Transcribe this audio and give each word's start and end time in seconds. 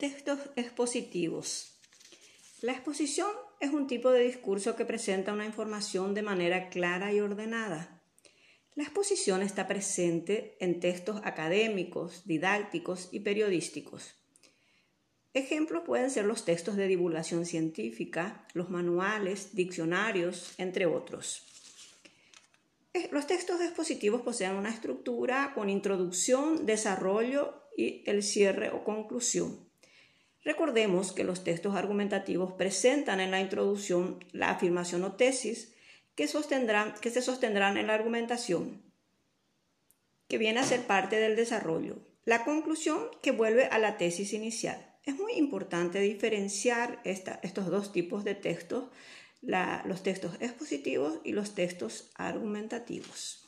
Textos 0.00 0.38
expositivos. 0.56 1.78
La 2.62 2.72
exposición 2.72 3.28
es 3.60 3.70
un 3.70 3.86
tipo 3.86 4.10
de 4.10 4.24
discurso 4.24 4.74
que 4.74 4.86
presenta 4.86 5.34
una 5.34 5.44
información 5.44 6.14
de 6.14 6.22
manera 6.22 6.70
clara 6.70 7.12
y 7.12 7.20
ordenada. 7.20 8.02
La 8.74 8.84
exposición 8.84 9.42
está 9.42 9.68
presente 9.68 10.56
en 10.58 10.80
textos 10.80 11.20
académicos, 11.22 12.22
didácticos 12.24 13.10
y 13.12 13.20
periodísticos. 13.20 14.14
Ejemplos 15.34 15.82
pueden 15.84 16.10
ser 16.10 16.24
los 16.24 16.46
textos 16.46 16.76
de 16.76 16.86
divulgación 16.86 17.44
científica, 17.44 18.48
los 18.54 18.70
manuales, 18.70 19.54
diccionarios, 19.54 20.54
entre 20.56 20.86
otros. 20.86 21.42
Los 23.12 23.26
textos 23.26 23.60
expositivos 23.60 24.22
poseen 24.22 24.54
una 24.54 24.70
estructura 24.70 25.52
con 25.54 25.68
introducción, 25.68 26.64
desarrollo 26.64 27.52
y 27.76 28.02
el 28.06 28.22
cierre 28.22 28.70
o 28.70 28.82
conclusión. 28.82 29.68
Recordemos 30.42 31.12
que 31.12 31.24
los 31.24 31.44
textos 31.44 31.76
argumentativos 31.76 32.54
presentan 32.54 33.20
en 33.20 33.30
la 33.30 33.40
introducción 33.40 34.24
la 34.32 34.50
afirmación 34.50 35.04
o 35.04 35.12
tesis 35.16 35.74
que, 36.14 36.26
que 37.00 37.10
se 37.10 37.22
sostendrán 37.22 37.76
en 37.76 37.86
la 37.86 37.94
argumentación, 37.94 38.82
que 40.28 40.38
viene 40.38 40.60
a 40.60 40.64
ser 40.64 40.82
parte 40.86 41.16
del 41.16 41.36
desarrollo. 41.36 42.06
La 42.24 42.44
conclusión 42.44 43.08
que 43.22 43.32
vuelve 43.32 43.66
a 43.66 43.78
la 43.78 43.98
tesis 43.98 44.32
inicial. 44.32 44.98
Es 45.04 45.16
muy 45.16 45.32
importante 45.32 46.00
diferenciar 46.00 47.00
estos 47.04 47.66
dos 47.66 47.92
tipos 47.92 48.24
de 48.24 48.34
textos, 48.34 48.90
los 49.42 50.02
textos 50.02 50.36
expositivos 50.40 51.20
y 51.24 51.32
los 51.32 51.54
textos 51.54 52.10
argumentativos. 52.14 53.39